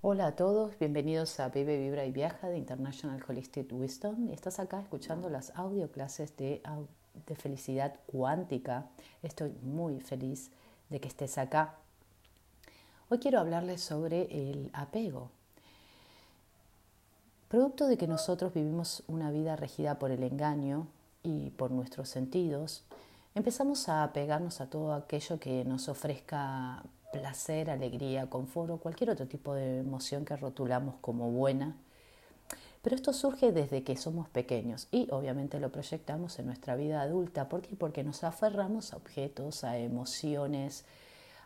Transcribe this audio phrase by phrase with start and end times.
[0.00, 4.28] Hola a todos, bienvenidos a Vive, Vibra y Viaja de International Holistic Wisdom.
[4.28, 6.62] Estás acá escuchando las audio clases de,
[7.26, 8.86] de felicidad cuántica.
[9.24, 10.52] Estoy muy feliz
[10.88, 11.74] de que estés acá.
[13.08, 15.32] Hoy quiero hablarles sobre el apego.
[17.48, 20.86] Producto de que nosotros vivimos una vida regida por el engaño
[21.24, 22.84] y por nuestros sentidos,
[23.34, 29.26] empezamos a apegarnos a todo aquello que nos ofrezca placer, alegría, confort o cualquier otro
[29.26, 31.76] tipo de emoción que rotulamos como buena.
[32.82, 37.48] Pero esto surge desde que somos pequeños y obviamente lo proyectamos en nuestra vida adulta.
[37.48, 37.74] ¿Por qué?
[37.76, 40.84] Porque nos aferramos a objetos, a emociones,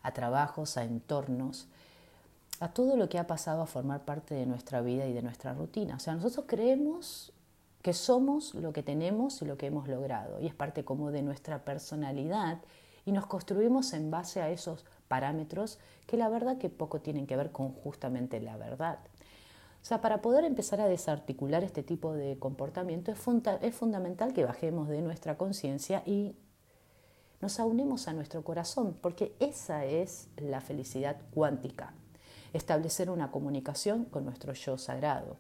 [0.03, 1.69] a trabajos, a entornos,
[2.61, 5.55] a todo lo que ha pasado a formar parte de nuestra vida y de nuestra
[5.55, 5.97] rutina.
[5.97, 7.33] O sea, nosotros creemos
[7.83, 11.23] que somos lo que tenemos y lo que hemos logrado y es parte como de
[11.23, 12.59] nuestra personalidad
[13.05, 17.37] y nos construimos en base a esos parámetros que la verdad que poco tienen que
[17.37, 18.99] ver con justamente la verdad.
[19.83, 23.19] O sea, para poder empezar a desarticular este tipo de comportamiento es,
[23.61, 26.35] es fundamental que bajemos de nuestra conciencia y
[27.43, 31.93] nos aunemos a nuestro corazón, porque esa es la felicidad cuántica,
[32.55, 35.37] establecer una comunicación con nuestro yo sagrado,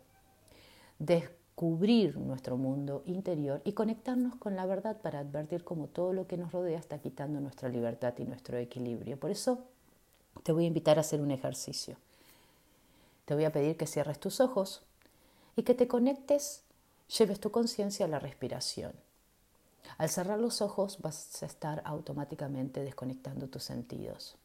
[1.52, 6.38] descubrir nuestro mundo interior y conectarnos con la verdad para advertir cómo todo lo que
[6.38, 9.20] nos rodea está quitando nuestra libertad y nuestro equilibrio.
[9.20, 9.58] Por eso
[10.42, 11.96] te voy a invitar a hacer un ejercicio.
[13.26, 14.82] Te voy a pedir que cierres tus ojos
[15.54, 16.62] y que te conectes,
[17.18, 18.92] lleves tu conciencia a la respiración.
[19.98, 24.36] Al cerrar los ojos vas a estar automáticamente desconectando tus sentidos.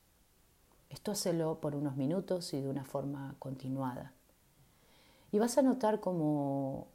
[0.89, 4.11] Esto hacelo por unos minutos y de una forma continuada.
[5.31, 6.87] Y vas a notar cómo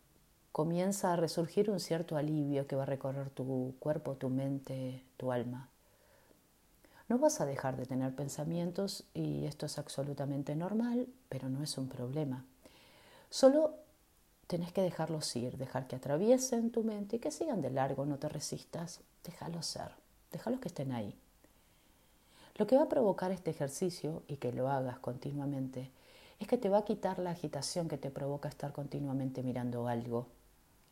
[0.53, 5.33] comienza a resurgir un cierto alivio que va a recorrer tu cuerpo, tu mente, tu
[5.33, 5.69] alma.
[7.09, 11.77] No vas a dejar de tener pensamientos y esto es absolutamente normal, pero no es
[11.79, 12.45] un problema.
[13.31, 13.75] Solo
[14.47, 18.19] tenés que dejarlos ir, dejar que atraviesen tu mente y que sigan de largo, no
[18.19, 19.93] te resistas, déjalos ser,
[20.31, 21.19] déjalos que estén ahí.
[22.57, 25.91] Lo que va a provocar este ejercicio y que lo hagas continuamente
[26.39, 30.27] es que te va a quitar la agitación que te provoca estar continuamente mirando algo.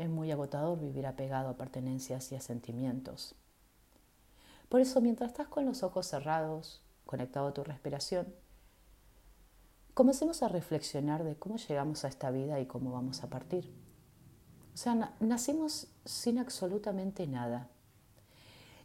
[0.01, 3.35] Es muy agotador vivir apegado a pertenencias y a sentimientos.
[4.71, 8.35] Por eso, mientras estás con los ojos cerrados, conectado a tu respiración,
[9.93, 13.71] comencemos a reflexionar de cómo llegamos a esta vida y cómo vamos a partir.
[14.73, 17.69] O sea, nacimos sin absolutamente nada.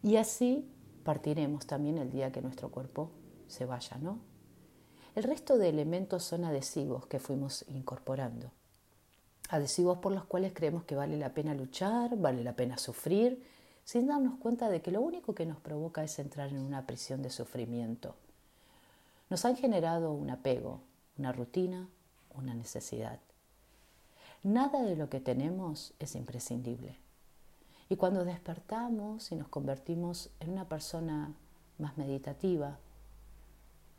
[0.04, 0.70] Y así
[1.06, 3.10] partiremos también el día que nuestro cuerpo
[3.48, 4.20] se vaya, ¿no?
[5.16, 8.52] El resto de elementos son adhesivos que fuimos incorporando.
[9.50, 13.46] Adhesivos por los cuales creemos que vale la pena luchar, vale la pena sufrir,
[13.84, 17.22] sin darnos cuenta de que lo único que nos provoca es entrar en una prisión
[17.22, 18.16] de sufrimiento.
[19.30, 20.82] Nos han generado un apego,
[21.18, 21.88] una rutina,
[22.34, 23.20] una necesidad.
[24.44, 26.98] Nada de lo que tenemos es imprescindible.
[27.90, 31.34] Y cuando despertamos y nos convertimos en una persona
[31.78, 32.80] más meditativa,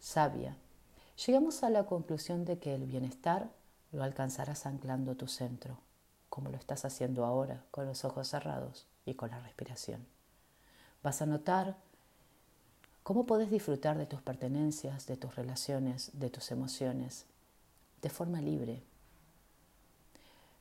[0.00, 0.56] sabia,
[1.24, 3.50] llegamos a la conclusión de que el bienestar
[3.92, 5.78] lo alcanzarás anclando tu centro,
[6.28, 10.06] como lo estás haciendo ahora con los ojos cerrados y con la respiración.
[11.02, 11.76] Vas a notar
[13.02, 17.26] cómo podés disfrutar de tus pertenencias, de tus relaciones, de tus emociones,
[18.02, 18.82] de forma libre.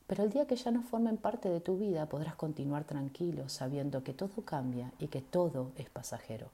[0.07, 4.03] Pero el día que ya no formen parte de tu vida podrás continuar tranquilo sabiendo
[4.03, 6.51] que todo cambia y que todo es pasajero.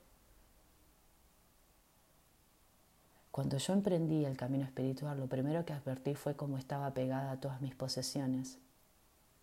[3.31, 7.40] Cuando yo emprendí el camino espiritual, lo primero que advertí fue cómo estaba pegada a
[7.40, 8.59] todas mis posesiones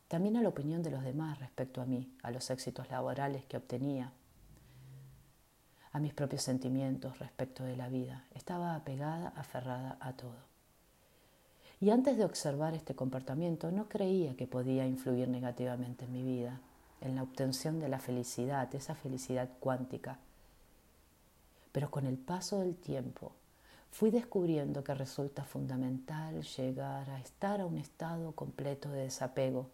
[0.09, 3.59] también a la opinión de los demás respecto a mí, a los éxitos laborales que
[3.59, 4.11] obtenía,
[5.93, 8.25] a mis propios sentimientos respecto de la vida.
[8.35, 10.49] Estaba apegada, aferrada a todo.
[11.81, 16.59] Y antes de observar este comportamiento no creía que podía influir negativamente en mi vida,
[17.03, 20.19] en la obtención de la felicidad, esa felicidad cuántica.
[21.71, 23.33] Pero con el paso del tiempo
[23.91, 29.71] fui descubriendo que resulta fundamental llegar a estar a un estado completo de desapego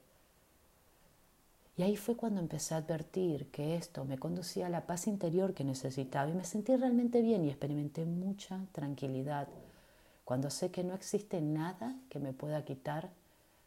[1.76, 5.54] y ahí fue cuando empecé a advertir que esto me conducía a la paz interior
[5.54, 9.48] que necesitaba y me sentí realmente bien y experimenté mucha tranquilidad
[10.24, 13.10] cuando sé que no existe nada que me pueda quitar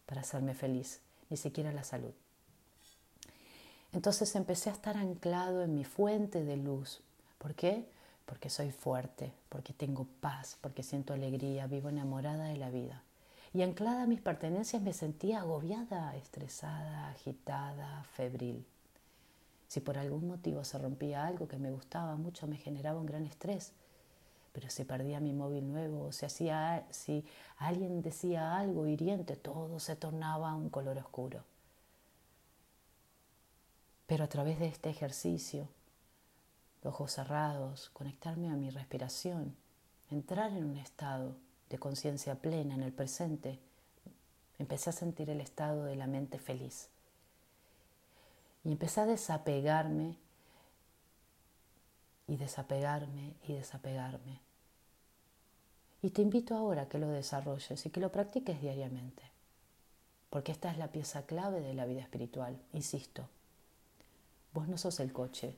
[0.06, 2.14] para hacerme feliz, ni siquiera la salud.
[3.92, 7.02] Entonces empecé a estar anclado en mi fuente de luz.
[7.38, 7.86] ¿Por qué?
[8.28, 13.02] Porque soy fuerte, porque tengo paz, porque siento alegría, vivo enamorada de la vida
[13.54, 18.64] y anclada a mis pertenencias me sentía agobiada, estresada, agitada, febril.
[19.68, 23.26] Si por algún motivo se rompía algo que me gustaba mucho, me generaba un gran
[23.26, 23.74] estrés.
[24.54, 27.24] pero si perdía mi móvil nuevo o si, hacía, si
[27.58, 31.44] alguien decía algo hiriente, todo se tornaba un color oscuro.
[34.08, 35.68] Pero a través de este ejercicio,
[36.84, 39.56] ojos cerrados, conectarme a mi respiración,
[40.10, 41.36] entrar en un estado
[41.70, 43.60] de conciencia plena en el presente,
[44.60, 46.90] empecé a sentir el estado de la mente feliz.
[48.64, 50.16] Y empecé a desapegarme
[52.28, 54.40] y desapegarme y desapegarme.
[56.02, 59.24] Y te invito ahora a que lo desarrolles y que lo practiques diariamente,
[60.30, 63.28] porque esta es la pieza clave de la vida espiritual, insisto.
[64.54, 65.56] Vos no sos el coche,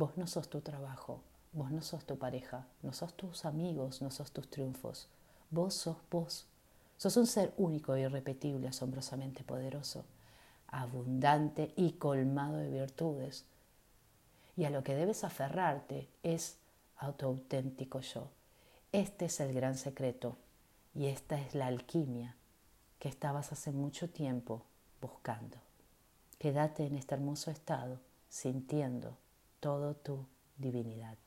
[0.00, 1.20] vos no sos tu trabajo,
[1.52, 5.08] vos no sos tu pareja, no sos tus amigos, no sos tus triunfos,
[5.50, 6.46] vos sos vos.
[6.96, 10.04] Sos un ser único irrepetible, asombrosamente poderoso,
[10.68, 13.44] abundante y colmado de virtudes.
[14.56, 16.56] Y a lo que debes aferrarte es
[16.96, 18.28] a tu auténtico yo
[18.92, 20.36] este es el gran secreto
[20.96, 22.34] y esta es la alquimia
[22.98, 24.64] que estabas hace mucho tiempo
[25.00, 25.58] buscando.
[26.38, 29.16] Quédate en este hermoso estado sintiendo
[29.60, 30.26] todo tu
[30.56, 31.18] divinidad.